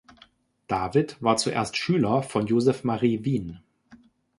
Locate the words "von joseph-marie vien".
2.23-3.59